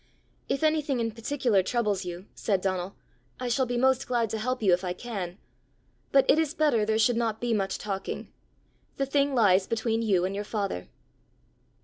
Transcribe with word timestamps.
"If 0.49 0.63
anything 0.63 0.99
in 0.99 1.11
particular 1.11 1.61
troubles 1.61 2.05
you," 2.05 2.25
said 2.33 2.59
Donal, 2.59 2.95
"I 3.39 3.47
shall 3.49 3.67
be 3.67 3.77
most 3.77 4.07
glad 4.07 4.31
to 4.31 4.39
help 4.39 4.63
you 4.63 4.73
if 4.73 4.83
I 4.83 4.93
can; 4.93 5.37
but 6.11 6.25
it 6.27 6.39
is 6.39 6.55
better 6.55 6.87
there 6.87 6.97
should 6.97 7.17
not 7.17 7.39
be 7.39 7.53
much 7.53 7.77
talking. 7.77 8.33
The 8.97 9.05
thing 9.05 9.35
lies 9.35 9.67
between 9.67 10.01
you 10.01 10.25
and 10.25 10.33
your 10.33 10.43
Father." 10.43 10.87